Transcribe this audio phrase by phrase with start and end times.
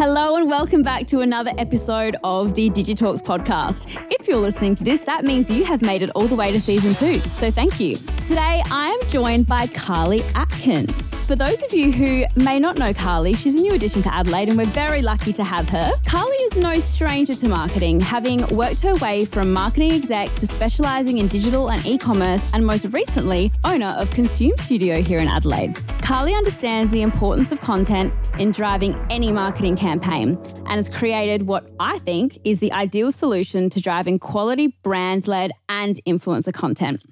[0.00, 3.84] Hello and welcome back to another episode of the Digitalks podcast.
[4.10, 6.58] If you're listening to this, that means you have made it all the way to
[6.58, 7.18] season two.
[7.28, 7.98] So thank you.
[8.30, 10.92] Today I am joined by Carlea Atkins.
[11.26, 14.48] For those of you who may not know Carlea, she's a new addition to Adelaide
[14.48, 15.90] and we're very lucky to have her.
[16.04, 21.18] Carlea is no stranger to marketing, having worked her way from marketing exec to specialising
[21.18, 25.74] in digital and e-commerce and most recently, owner of Consume Studio here in Adelaide.
[26.00, 31.68] Carlea understands the importance of content in driving any marketing campaign and has created what
[31.80, 37.02] I think is the ideal solution to driving quality brand led and influencer content.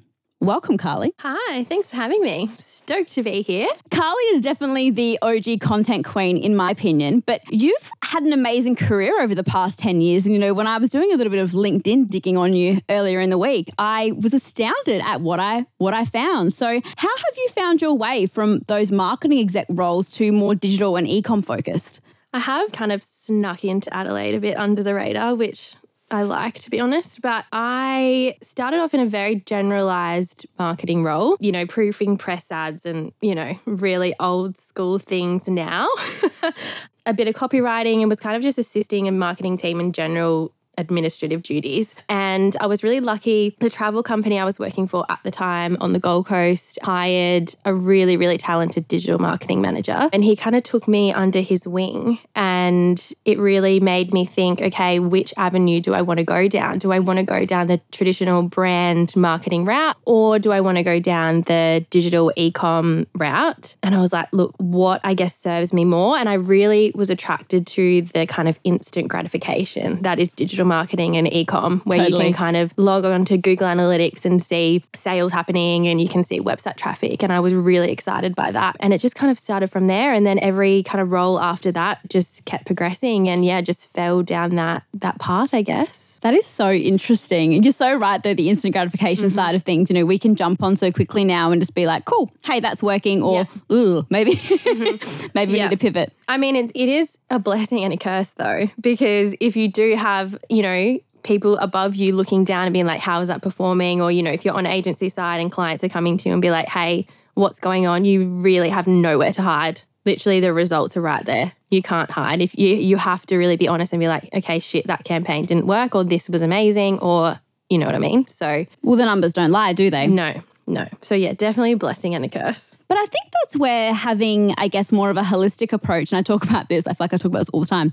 [0.41, 1.10] Welcome, Carlea.
[1.19, 2.48] Hi, thanks for having me.
[2.59, 3.66] Stoked to be here.
[3.91, 8.77] Carlea is definitely the OG content queen, in my opinion, but you've had an amazing
[8.77, 10.24] career over the past 10 years.
[10.24, 12.78] And, you know, when I was doing a little bit of LinkedIn digging on you
[12.88, 16.55] earlier in the week, I was astounded at what I what I found.
[16.55, 20.95] So how have you found your way from those marketing exec roles to more digital
[20.95, 22.00] and e-com focused?
[22.33, 25.75] I have kind of snuck into Adelaide a bit under the radar, which
[26.11, 27.20] I like, to be honest.
[27.20, 32.87] But I started off in a very generalized marketing role, you know, proofing press ads
[32.87, 35.89] and, you know, really old school things now.
[37.06, 40.53] a bit of copywriting and was kind of just assisting a marketing team in general
[40.79, 41.95] administrative duties.
[42.09, 43.55] And I was really lucky.
[43.61, 47.55] The travel company I was working for at the time on the Gold Coast hired
[47.65, 50.09] a really, really talented digital marketing manager.
[50.12, 52.19] And he kind of took me under his wing.
[52.35, 56.79] And it really made me think okay, which avenue do I want to go down?
[56.79, 60.79] Do I want to go down the traditional brand marketing route or do I want
[60.79, 63.77] to go down the digital e com route?
[63.83, 66.17] And I was like, look, what I guess serves me more.
[66.17, 71.16] And I really was attracted to the kind of instant gratification that is digital marketing
[71.16, 72.27] and e-com where totally.
[72.27, 76.08] you can kind of log on to Google Analytics and see sales happening and you
[76.08, 77.22] can see website traffic.
[77.22, 78.77] And I was really excited by that.
[78.80, 80.12] And it just kind of started from there.
[80.12, 84.22] And then every kind of role after that just kept progressing and yeah, just fell
[84.22, 86.08] down that that path, I guess.
[86.22, 87.55] That is so interesting.
[87.55, 89.34] And you're so right though, the instant gratification mm-hmm.
[89.34, 89.91] side of things.
[89.91, 92.61] You know, we can jump on so quickly now and just be like, cool, hey,
[92.61, 93.74] that's working, or yeah.
[93.77, 95.27] ooh, maybe mm-hmm.
[95.34, 96.12] maybe we need to pivot.
[96.28, 99.96] I mean, it's it is a blessing and a curse though, because if you do
[99.96, 104.01] have, you know, people above you looking down and being like, how is that performing?
[104.01, 106.42] Or, you know, if you're on agency side and clients are coming to you and
[106.42, 108.05] be like, hey, what's going on?
[108.05, 109.83] You really have nowhere to hide.
[110.05, 111.52] Literally the results are right there.
[111.70, 112.40] You can't hide.
[112.40, 115.45] If you you have to really be honest and be like, okay, shit, that campaign
[115.45, 118.27] didn't work or this was amazing or you know what I mean?
[118.27, 120.07] So Well the numbers don't lie, do they?
[120.07, 120.34] No.
[120.67, 120.86] No.
[121.01, 122.77] So yeah, definitely a blessing and a curse.
[122.89, 126.23] But I think that's where having, I guess, more of a holistic approach, and I
[126.23, 127.92] talk about this, I feel like I talk about this all the time,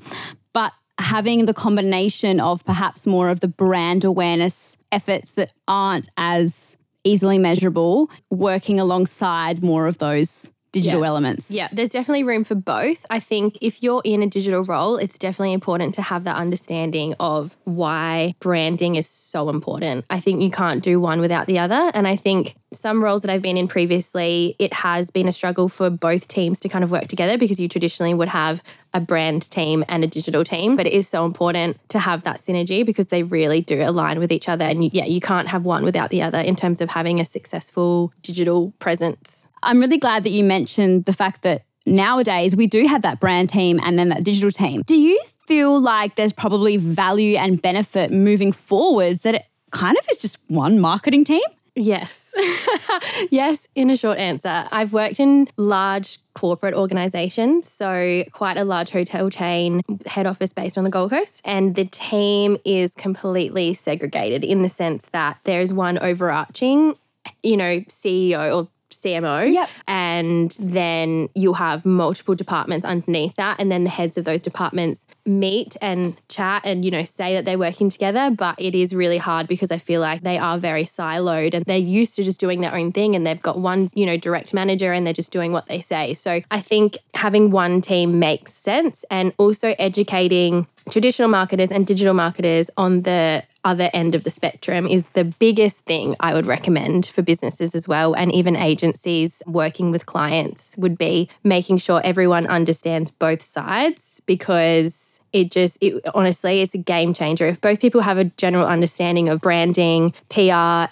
[0.53, 6.77] but having the combination of perhaps more of the brand awareness efforts that aren't as
[7.03, 11.07] easily measurable, working alongside more of those digital yeah.
[11.07, 11.49] elements.
[11.49, 13.05] Yeah, there's definitely room for both.
[13.09, 17.15] I think if you're in a digital role, it's definitely important to have that understanding
[17.17, 20.03] of why branding is so important.
[20.09, 21.91] I think you can't do one without the other.
[21.93, 25.69] And I think some roles that I've been in previously, it has been a struggle
[25.69, 28.61] for both teams to kind of work together because you traditionally would have
[28.93, 30.75] a brand team and a digital team.
[30.75, 34.31] But it is so important to have that synergy because they really do align with
[34.31, 34.65] each other.
[34.65, 38.11] And yeah, you can't have one without the other in terms of having a successful
[38.21, 39.44] digital presence.
[39.65, 43.49] I'm really glad that you mentioned the fact that nowadays we do have that brand
[43.49, 44.83] team and then that digital team.
[44.85, 50.05] Do you feel like there's probably value and benefit moving forwards that it kind of
[50.11, 51.43] is just one marketing team?
[51.77, 52.33] Yes.
[53.31, 54.65] yes, in a short answer.
[54.71, 60.77] I've worked in large corporate organizations, so quite a large hotel chain, head office based
[60.77, 61.41] on the Gold Coast.
[61.43, 66.95] And the team is completely segregated in the sense that there's one overarching,
[67.43, 69.51] you know, CEO or CMO.
[69.51, 69.69] Yep.
[69.87, 73.59] And then you'll have multiple departments underneath that.
[73.59, 77.45] And then the heads of those departments meet and chat and, you know, say that
[77.45, 78.29] they're working together.
[78.29, 81.77] But it is really hard because I feel like they are very siloed and they're
[81.77, 84.93] used to just doing their own thing and they've got one, you know, direct manager
[84.93, 86.13] and they're just doing what they say.
[86.13, 92.13] So I think having one team makes sense and also educating traditional marketers and digital
[92.13, 97.07] marketers on the other end of the spectrum is the biggest thing I would recommend
[97.07, 98.13] for businesses as well.
[98.15, 105.14] And even agencies working with clients would be making sure everyone understands both sides because
[105.35, 107.45] it just it, honestly it's a game changer.
[107.45, 110.39] If both people have a general understanding of branding pr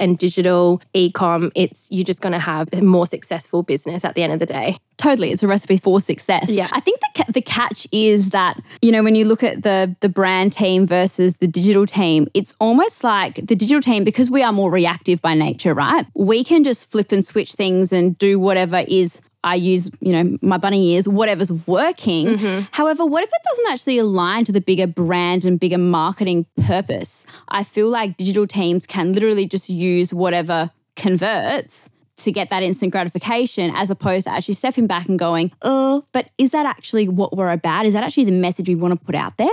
[0.03, 4.21] and digital e-com it's you're just going to have a more successful business at the
[4.21, 4.77] end of the day.
[4.97, 6.49] Totally it's a recipe for success.
[6.49, 6.67] Yeah.
[6.73, 10.09] I think the, the catch is that you know when you look at the the
[10.09, 14.51] brand team versus the digital team it's almost like the digital team because we are
[14.51, 16.05] more reactive by nature right?
[16.15, 20.37] We can just flip and switch things and do whatever is I use, you know,
[20.41, 22.27] my bunny ears, whatever's working.
[22.27, 22.65] Mm-hmm.
[22.71, 27.25] However, what if it doesn't actually align to the bigger brand and bigger marketing purpose?
[27.49, 32.91] I feel like digital teams can literally just use whatever converts to get that instant
[32.91, 37.35] gratification as opposed to actually stepping back and going, oh, but is that actually what
[37.35, 37.85] we're about?
[37.85, 39.47] Is that actually the message we want to put out there?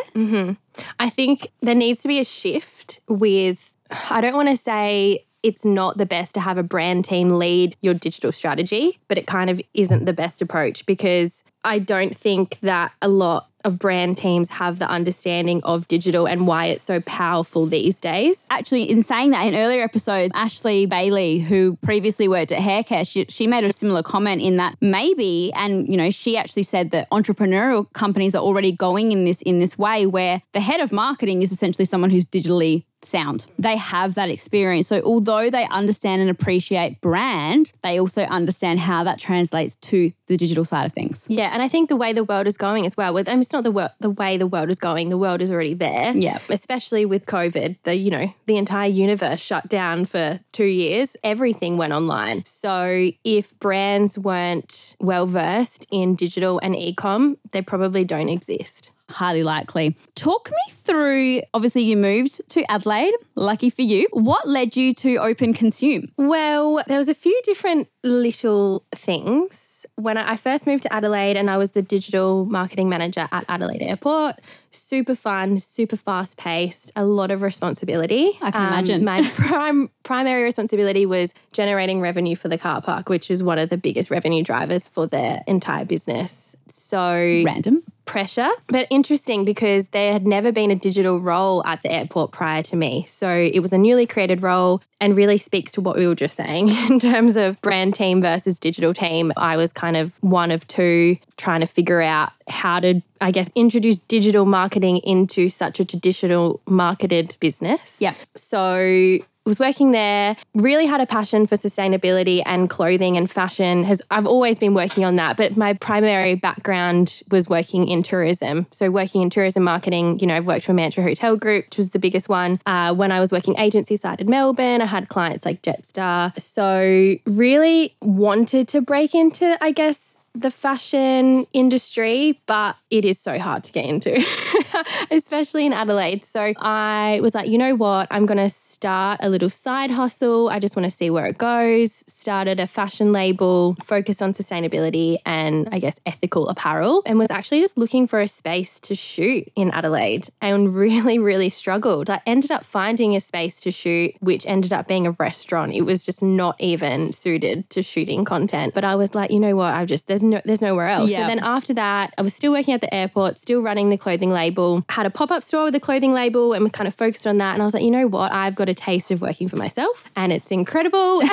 [1.00, 3.74] I think there needs to be a shift with,
[4.10, 7.76] I don't want to say it's not the best to have a brand team lead
[7.80, 12.58] your digital strategy, but it kind of isn't the best approach because I don't think
[12.60, 17.00] that a lot of brand teams have the understanding of digital and why it's so
[17.00, 18.46] powerful these days.
[18.50, 23.26] Actually, in saying that, in earlier episodes, Ashley Bailey, who previously worked at Haircare, she,
[23.28, 27.10] she made a similar comment in that maybe, and you know, she actually said that
[27.10, 31.42] entrepreneurial companies are already going in this in this way where the head of marketing
[31.42, 33.46] is essentially someone who's digitally sound.
[33.58, 34.86] They have that experience.
[34.86, 40.36] So although they understand and appreciate brand, they also understand how that translates to the
[40.36, 41.24] digital side of things.
[41.28, 43.12] Yeah, and I think the way the world is going as well.
[43.12, 45.08] With I mean, it's not the wor- the way the world is going.
[45.08, 46.12] The world is already there.
[46.16, 46.38] Yeah.
[46.48, 51.16] Especially with COVID, the you know the entire universe shut down for two years.
[51.24, 52.44] Everything went online.
[52.44, 58.92] So if brands weren't well versed in digital and e-com, they probably don't exist.
[59.10, 59.96] Highly likely.
[60.14, 63.14] Talk me through obviously, you moved to Adelaide.
[63.34, 64.06] Lucky for you.
[64.12, 66.12] What led you to open Consume?
[66.16, 69.86] Well, there was a few different little things.
[69.96, 73.82] When I first moved to Adelaide and I was the digital marketing manager at Adelaide
[73.82, 74.36] Airport,
[74.70, 78.38] super fun, super fast paced, a lot of responsibility.
[78.40, 79.04] I can um, imagine.
[79.04, 83.68] My prime primary responsibility was generating revenue for the car park, which is one of
[83.68, 86.56] the biggest revenue drivers for their entire business.
[86.66, 87.82] So Random.
[88.10, 92.60] Pressure, but interesting because there had never been a digital role at the airport prior
[92.60, 93.04] to me.
[93.06, 96.36] So it was a newly created role and really speaks to what we were just
[96.36, 99.32] saying in terms of brand team versus digital team.
[99.36, 103.48] I was kind of one of two trying to figure out how to, I guess,
[103.54, 107.98] introduce digital marketing into such a traditional marketed business.
[108.00, 108.14] Yeah.
[108.34, 113.84] So was working there, really had a passion for sustainability and clothing and fashion.
[113.84, 118.66] Has I've always been working on that, but my primary background was working in tourism.
[118.70, 121.90] So working in tourism marketing, you know, I've worked for Mantra Hotel Group, which was
[121.90, 122.60] the biggest one.
[122.66, 126.38] Uh, when I was working agency side in Melbourne, I had clients like Jetstar.
[126.40, 133.38] So really wanted to break into, I guess, the fashion industry, but it is so
[133.38, 134.24] hard to get into,
[135.10, 136.24] especially in Adelaide.
[136.24, 138.06] So I was like, you know what?
[138.10, 140.48] I'm going to start a little side hustle.
[140.48, 142.02] I just want to see where it goes.
[142.06, 147.60] Started a fashion label focused on sustainability and I guess ethical apparel, and was actually
[147.60, 152.08] just looking for a space to shoot in Adelaide and really, really struggled.
[152.08, 155.74] I ended up finding a space to shoot, which ended up being a restaurant.
[155.74, 158.72] It was just not even suited to shooting content.
[158.72, 159.74] But I was like, you know what?
[159.74, 161.10] I've just, there's no, there's nowhere else.
[161.10, 161.18] Yeah.
[161.18, 164.30] So then after that, I was still working at the airport, still running the clothing
[164.30, 167.26] label, had a pop up store with a clothing label and was kind of focused
[167.26, 167.54] on that.
[167.54, 168.32] And I was like, you know what?
[168.32, 171.20] I've got a taste of working for myself and it's incredible.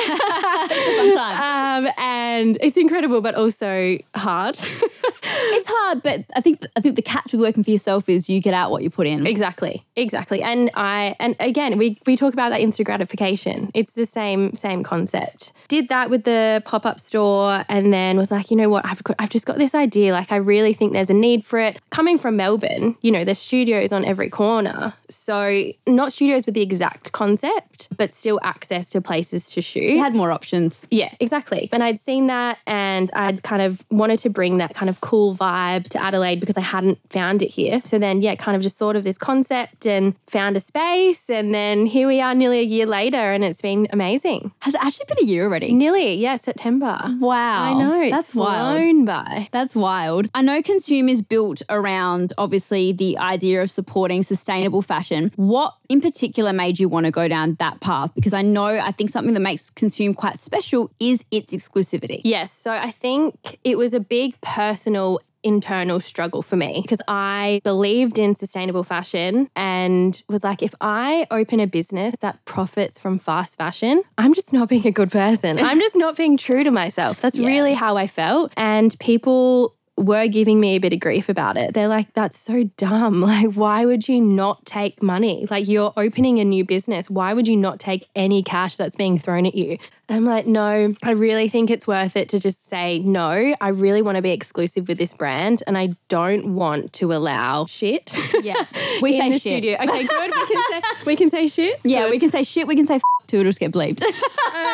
[0.68, 1.86] Time.
[1.86, 4.57] um, and it's incredible, but also hard.
[5.28, 8.39] it's hard, but I think I think the catch with working for yourself is you
[8.42, 9.25] get out what you put in.
[9.25, 10.42] Exactly, exactly.
[10.42, 13.72] And I and again, we we talk about that instant gratification.
[13.74, 15.51] It's the same same concept.
[15.68, 18.76] Did that with the pop up store, and then was like, you know what?
[18.85, 20.13] I've got, I've just got this idea.
[20.13, 21.79] Like, I really think there's a need for it.
[21.89, 24.93] Coming from Melbourne, you know, there's studios on every corner.
[25.10, 29.84] So not studios with the exact concept, but still access to places to shoot.
[29.84, 30.86] You had more options.
[30.91, 31.69] Yeah, exactly.
[31.72, 35.36] And I'd seen that and I'd kind of wanted to bring that kind of cool
[35.36, 37.81] vibe to Adelaide because I hadn't found it here.
[37.86, 41.29] So then, yeah, kind of just thought of this concept and found a space.
[41.29, 44.51] And then here we are nearly a year later and it's been amazing.
[44.60, 45.74] Has it actually been a year already?
[45.74, 47.00] Nearly, yeah, September.
[47.19, 47.63] Wow.
[47.63, 48.01] I know.
[48.01, 48.66] It's That's wild.
[48.74, 49.50] Flown by.
[49.51, 50.29] That's wild.
[50.33, 55.31] I know Consume is built around obviously the idea of supporting sustainable fashion.
[55.36, 58.13] What in particular made you want to go down that path?
[58.15, 62.21] Because I know I think something that makes Consume quite special is its exclusivity.
[62.24, 62.51] Yes.
[62.51, 68.17] So I think it was a big personal internal struggle for me because I believed
[68.17, 73.58] in sustainable fashion and was like, if I open a business that profits from fast
[73.58, 75.60] fashion, I'm just not being a good person.
[75.63, 77.22] I'm just not being true to myself.
[77.22, 77.48] That's Yeah.
[77.48, 78.51] really how I felt.
[78.58, 81.74] And people were giving me a bit of grief about it.
[81.74, 83.22] They're like, that's so dumb.
[83.27, 85.48] Like, why would you not take money?
[85.50, 87.10] Like, you're opening a new business.
[87.10, 89.77] Why would you not take any cash that's being thrown at you?
[90.10, 94.02] I'm like, no, I really think it's worth it to just say, no, I really
[94.02, 98.18] want to be exclusive with this brand and I don't want to allow shit.
[98.42, 98.56] Yeah.
[99.02, 99.42] We in say the shit.
[99.42, 99.74] studio.
[99.76, 100.32] Okay, good.
[100.34, 101.80] We can say, we can say shit.
[101.84, 102.12] Yeah, Good.
[102.12, 104.02] we can say shit, we can say f- too, it'll just get bleeped.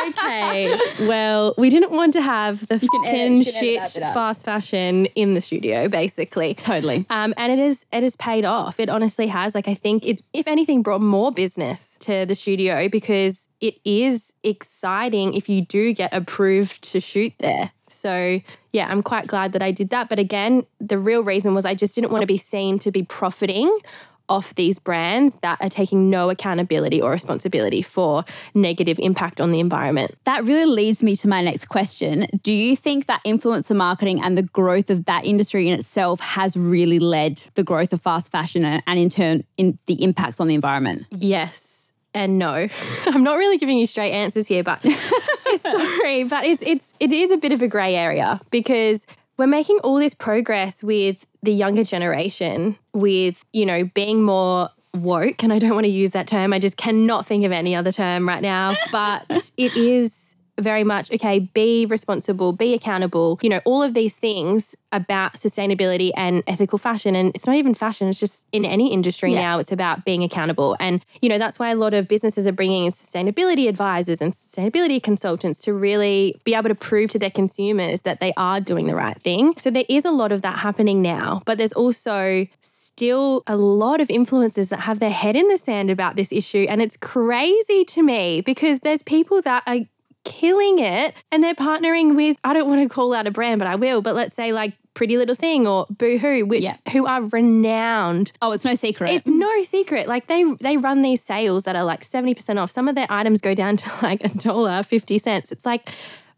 [0.07, 0.77] Okay.
[1.01, 4.13] well, we didn't want to have the fucking edit shit that bit out.
[4.13, 6.53] fast fashion in the studio, basically.
[6.55, 7.05] totally.
[7.09, 8.79] Um, and it is it has paid off.
[8.79, 9.55] It honestly has.
[9.55, 14.33] Like I think it's if anything brought more business to the studio because it is
[14.43, 17.71] exciting if you do get approved to shoot there.
[17.87, 18.41] So
[18.73, 20.09] yeah, I'm quite glad that I did that.
[20.09, 23.03] But again, the real reason was I just didn't want to be seen to be
[23.03, 23.79] profiting
[24.27, 29.61] off these brands that are taking no accountability or responsibility for negative impact on the
[29.61, 30.17] environment.
[30.25, 32.27] That really leads me to my next question.
[32.41, 36.57] Do you think that influencer marketing and the growth of that industry in itself has
[36.57, 40.47] really led the growth of fast fashion and, and in turn in the impacts on
[40.47, 41.05] the environment?
[41.11, 41.72] Yes
[42.13, 42.67] and no.
[43.05, 44.81] I'm not really giving you straight answers here, but
[45.61, 49.05] sorry, but it's it's it is a bit of a grey area because
[49.37, 55.43] we're making all this progress with the younger generation with, you know, being more woke
[55.43, 56.53] and I don't want to use that term.
[56.53, 60.22] I just cannot think of any other term right now, but it is
[60.59, 66.11] very much okay, be responsible, be accountable, you know, all of these things about sustainability
[66.15, 67.15] and ethical fashion.
[67.15, 69.41] And it's not even fashion, it's just in any industry Yeah.
[69.41, 70.75] now, it's about being accountable.
[70.79, 74.33] And, you know, that's why a lot of businesses are bringing in sustainability advisors and
[74.33, 78.85] sustainability consultants to really be able to prove to their consumers that they are doing
[78.85, 79.55] the right thing.
[79.59, 83.99] So there is a lot of that happening now, but there's also still a lot
[84.01, 86.67] of influencers that have their head in the sand about this issue.
[86.69, 89.79] And it's crazy to me because there's people that are
[90.23, 93.67] killing it and they're partnering with, I don't want to call out a brand, but
[93.67, 96.77] I will, but let's say like Pretty Little Thing or Boohoo, which Yeah.
[96.91, 99.09] who are renowned Oh, it's no secret.
[99.11, 100.07] it's no secret.
[100.07, 102.69] Like they they run these sales that are like 70% off.
[102.71, 105.51] Some of their items go down to like a dollar 50 cents.
[105.51, 105.89] It's like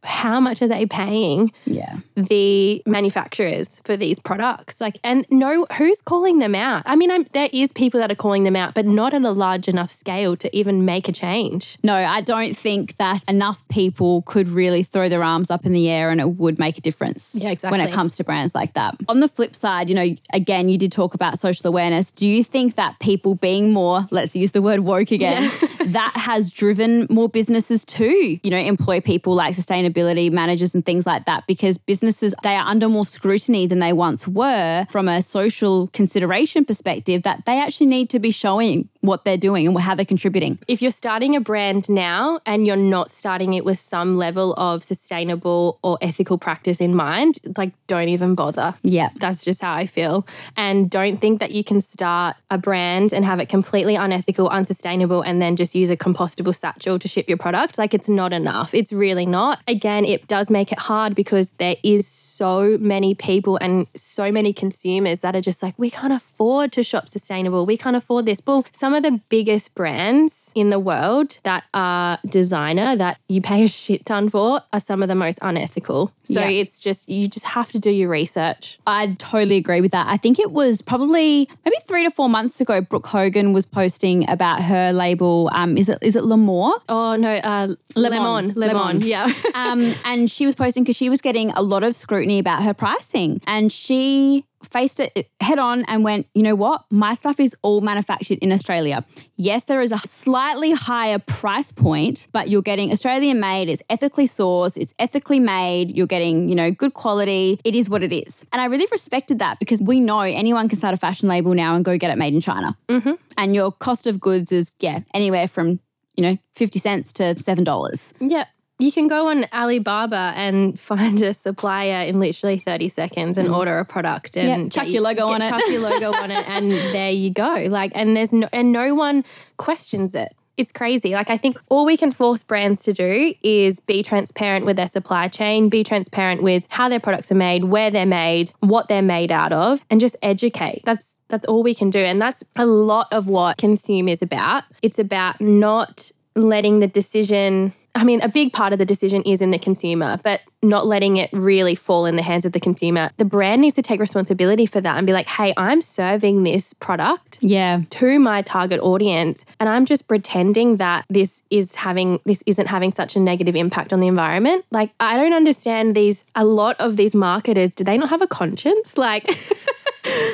[0.05, 1.97] how much are they paying yeah.
[2.15, 4.79] the manufacturers for these products?
[4.79, 6.83] Like and no who's calling them out?
[6.85, 9.31] I mean, I'm, there is people that are calling them out, but not at a
[9.31, 11.77] large enough scale to even make a change.
[11.83, 15.89] No, I don't think that enough people could really throw their arms up in the
[15.89, 17.31] air and it would make a difference.
[17.33, 18.95] Yeah, exactly When it comes to brands like that.
[19.07, 22.11] On the flip side, you know, again, you did talk about social awareness.
[22.11, 25.51] Do you think that people being more, let's use the word woke again,
[25.85, 31.05] that has driven more businesses to, you know, employ people like sustainability managers and things
[31.05, 31.47] like that?
[31.47, 36.65] Because businesses, they are under more scrutiny than they once were from a social consideration
[36.65, 40.59] perspective that they actually need to be showing what they're doing and how they're contributing.
[40.67, 44.83] if you're starting a brand now and you're not starting it with some level of
[44.83, 48.75] sustainable or ethical practice in mind, like don't even bother.
[48.83, 49.09] Yeah.
[49.17, 50.25] That's just how I feel.
[50.57, 55.21] And don't think that you can start a brand and have it completely unethical, unsustainable,
[55.21, 57.77] and then just use a compostable satchel to ship your product.
[57.77, 58.73] Like it's not enough.
[58.73, 59.59] It's really not.
[59.67, 64.51] Again, it does make it hard because there is so many people and so many
[64.51, 67.65] consumers that are just like, we can't afford to shop sustainable.
[67.65, 68.41] We can't afford this.
[68.45, 73.65] Well, some of the biggest brands in the world that are designer that you pay
[73.65, 76.11] a shit ton for are some of the most unethical.
[76.23, 76.47] So Yeah.
[76.61, 78.79] it's just, you just have to do your research.
[78.87, 80.07] I totally agree with that.
[80.07, 82.79] I think it was probably maybe three to four months ago.
[82.81, 85.49] Brooke Hogan was posting about her label.
[85.53, 86.73] Um, is it is it L'Amour?
[86.87, 88.53] Oh, no, uh, Lemon.
[88.55, 89.01] lemon.
[89.01, 89.31] Yeah.
[89.55, 92.73] um, and she was posting because she was getting a lot of scrutiny about her
[92.73, 96.85] pricing, and she faced it head on and went, you know what?
[96.89, 99.05] My stuff is all manufactured in Australia.
[99.35, 104.27] Yes, there is a slightly higher price point, but you're getting Australian made, it's ethically
[104.27, 107.59] sourced, it's ethically made, you're getting, you know, good quality.
[107.63, 108.45] It is what it is.
[108.51, 111.75] And I really respected that because we know anyone can start a fashion label now
[111.75, 112.77] and go get it made in China.
[112.87, 113.13] Mm-hmm.
[113.37, 115.79] And your cost of goods is, yeah, anywhere from,
[116.15, 118.13] you know, 50 cents to $7.
[118.19, 118.45] Yeah.
[118.77, 123.79] You can go on Alibaba and find a supplier in literally 30 seconds and order
[123.79, 124.63] a product and Mm.
[124.65, 125.49] Yeah, chuck get your logo on it.
[125.49, 127.67] Chuck your logo on it and there you go.
[127.69, 129.23] Like and there's no and no one
[129.57, 130.35] questions it.
[130.57, 131.11] It's crazy.
[131.13, 134.87] Like I think all we can force brands to do is be transparent with their
[134.87, 139.01] supply chain, be transparent with how their products are made, where they're made, what they're
[139.01, 140.81] made out of, and just educate.
[140.85, 141.99] That's that's all we can do.
[141.99, 144.63] And that's a lot of what consume is about.
[144.81, 149.41] It's about not letting the decision I mean, a big part of the decision is
[149.41, 153.09] in the consumer, but not letting it really fall in the hands of the consumer.
[153.17, 156.73] The brand needs to take responsibility for that and be like, hey, I'm serving this
[156.73, 157.81] product Yeah.
[157.91, 162.91] to my target audience and I'm just pretending that this is having this isn't having
[162.91, 164.65] such a negative impact on the environment.
[164.71, 168.27] Like I don't understand these a lot of these marketers, do they not have a
[168.27, 168.97] conscience?
[168.97, 169.25] Like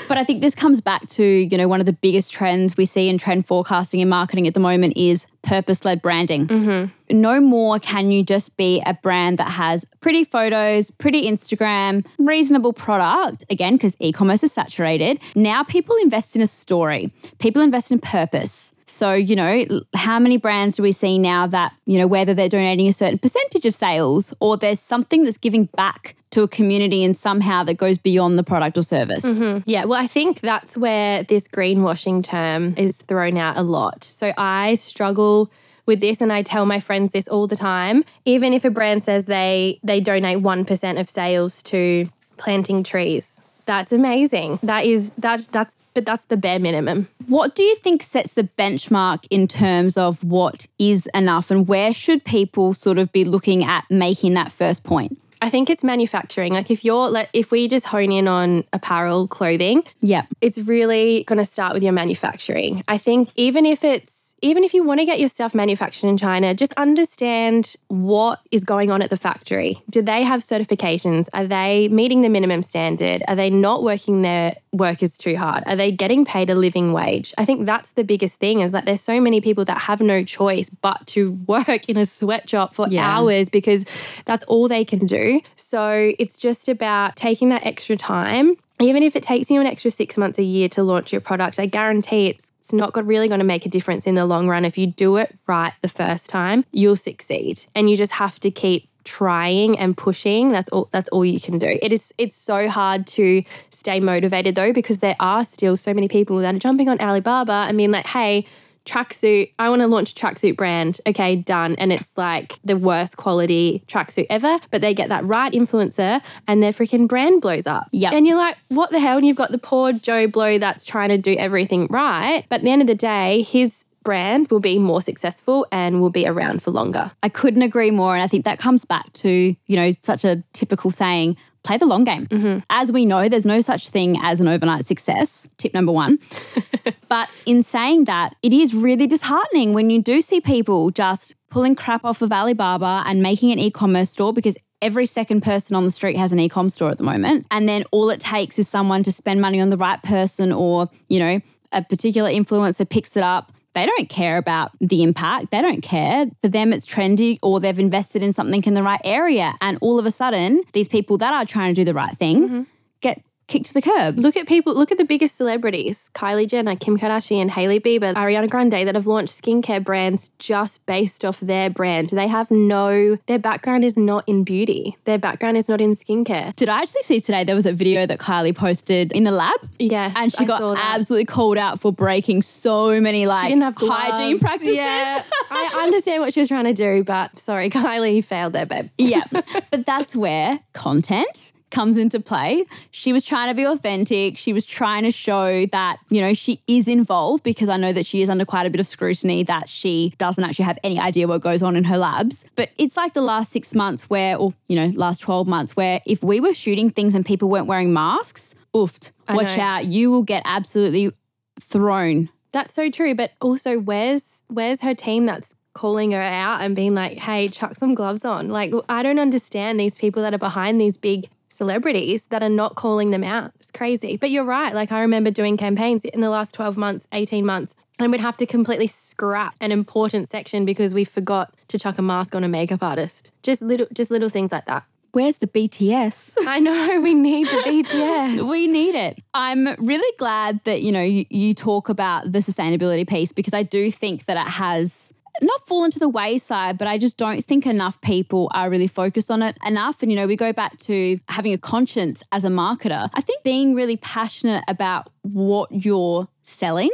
[0.07, 2.85] But I think this comes back to, you know, one of the biggest trends we
[2.85, 6.47] see in trend forecasting and marketing at the moment is purpose led branding.
[6.47, 7.19] Mm-hmm.
[7.19, 12.73] No more can you just be a brand that has pretty photos, pretty Instagram, reasonable
[12.73, 15.19] product, again, because e commerce is saturated.
[15.35, 18.73] Now people invest in a story, people invest in purpose.
[18.85, 22.49] So, you know, how many brands do we see now that, you know, whether they're
[22.49, 27.03] donating a certain percentage of sales or there's something that's giving back to a community
[27.03, 29.23] and somehow that goes beyond the product or service?
[29.23, 29.69] Mm-hmm.
[29.69, 34.03] Yeah, well, I think that's where this greenwashing term is thrown out a lot.
[34.03, 35.51] So I struggle
[35.85, 38.03] with this and I tell my friends this all the time.
[38.25, 43.91] Even if a brand says they they donate 1% of sales to planting trees, that's
[43.91, 44.59] amazing.
[44.63, 47.09] That is that's that's but that's the bare minimum.
[47.27, 51.93] What do you think sets the benchmark in terms of what is enough and where
[51.93, 55.17] should people sort of be looking at making that first point?
[55.41, 56.53] I think it's manufacturing.
[56.53, 60.23] Like if you're like if we just hone in on apparel clothing, Yeah.
[60.39, 62.83] it's really going to start with your manufacturing.
[62.87, 66.17] I think even if it's even if you want to get your stuff manufactured in
[66.17, 69.81] China, just understand what is going on at the factory.
[69.89, 71.29] Do they have certifications?
[71.33, 73.21] Are they meeting the minimum standard?
[73.27, 75.63] Are they not working their workers too hard?
[75.67, 77.33] Are they getting paid a living wage?
[77.37, 80.23] I think that's the biggest thing is that there's so many people that have no
[80.23, 83.07] choice but to work in a sweatshop for Yeah.
[83.07, 83.85] hours because
[84.25, 85.41] that's all they can do.
[85.55, 89.91] So it's just about taking that extra time even if it takes you an extra
[89.91, 93.39] six months a year to launch your product, I guarantee it's it's not really going
[93.39, 94.65] to make a difference in the long run.
[94.65, 98.51] If you do it right the first time, you'll succeed, and you just have to
[98.51, 100.51] keep trying and pushing.
[100.51, 100.87] That's all.
[100.91, 101.79] That's all you can do.
[101.81, 102.13] It is.
[102.19, 106.53] It's so hard to stay motivated though because there are still so many people that
[106.53, 108.45] are jumping on Alibaba i mean like, "Hey."
[108.85, 110.99] Tracksuit, I want to launch a tracksuit brand.
[111.05, 111.75] Okay, done.
[111.77, 116.63] And it's like the worst quality tracksuit ever, but they get that right influencer and
[116.63, 117.87] their freaking brand blows up.
[117.91, 118.13] Yep.
[118.13, 119.17] And you're like, what the hell?
[119.17, 122.43] And you've got the poor Joe Blow that's trying to do everything right.
[122.49, 126.09] But at the end of the day, his brand will be more successful and will
[126.09, 127.11] be around for longer.
[127.21, 128.15] I couldn't agree more.
[128.15, 131.85] And I think that comes back to, you know, such a typical saying play the
[131.85, 132.27] long game.
[132.27, 132.59] Mm-hmm.
[132.69, 135.47] As we know, there's no such thing as an overnight success.
[135.57, 136.19] Tip number one.
[137.09, 141.75] but in saying that, it is really disheartening when you do see people just pulling
[141.75, 145.85] crap off of Alibaba and making an e commerce store because every second person on
[145.85, 148.67] the street has an e-com store at the moment and then all it takes is
[148.67, 151.39] someone to spend money on the right person or you know
[151.71, 155.51] a particular influencer picks it up they don't care about the impact.
[155.51, 156.25] They don't care.
[156.41, 159.55] For them, it's trendy or they've invested in something in the right area.
[159.61, 162.47] And all of a sudden, these people that are trying to do the right thing
[162.47, 162.61] mm-hmm.
[163.01, 164.17] get kicked to the curb.
[164.17, 168.49] Look at people, look at the biggest celebrities Kylie Jenner, Kim Kardashian, Hailey Bieber, Ariana
[168.49, 172.11] Grande that have launched skincare brands just based off their brand.
[172.11, 176.55] They have no, their background is not in beauty, their background is not in skincare.
[176.55, 179.59] Did I actually see today there was a video that Kylie posted in the lab?
[179.79, 180.13] Yes.
[180.15, 180.95] And she I got saw that.
[180.95, 184.77] absolutely called out for breaking so many like She didn't have hygiene practices.
[184.77, 188.89] Yeah, I understand what she was trying to do, but sorry, Kylie failed there, babe.
[188.97, 189.23] yeah.
[189.71, 192.65] But that's where content comes into play.
[192.91, 194.37] She was trying to be authentic.
[194.37, 198.05] She was trying to show that, you know, she is involved because I know that
[198.05, 201.27] she is under quite a bit of scrutiny that she doesn't actually have any idea
[201.27, 202.45] what goes on in her labs.
[202.55, 206.01] But it's like the last six months where, or, you know, last 12 months where
[206.05, 209.63] if we were shooting things and people weren't wearing masks, oofed, watch know.
[209.63, 209.85] out.
[209.85, 211.11] You will get absolutely
[211.59, 212.29] thrown.
[212.51, 213.15] That's so true.
[213.15, 217.75] But also, where's where's her team that's calling her out and being like, "Hey, chuck
[217.75, 222.25] some gloves on." Like, I don't understand these people that are behind these big celebrities
[222.25, 223.51] that are not calling them out.
[223.55, 224.17] It's crazy.
[224.17, 224.73] But you're right.
[224.73, 227.75] Like, I remember doing campaigns in the last twelve months, eighteen months.
[227.99, 232.01] And we'd have to completely scrap an important section because we forgot to chuck a
[232.01, 233.31] mask on a makeup artist.
[233.43, 234.85] Just little, just little things like that.
[235.11, 236.35] Where's the BTS?
[236.47, 238.47] I know we need the BTS.
[238.49, 239.19] We need it.
[239.33, 243.63] I'm really glad that you know you, you talk about the sustainability piece because I
[243.63, 247.65] do think that it has not fallen to the wayside, but I just don't think
[247.65, 250.01] enough people are really focused on it enough.
[250.01, 253.09] And you know, we go back to having a conscience as a marketer.
[253.13, 256.91] I think being really passionate about what you're selling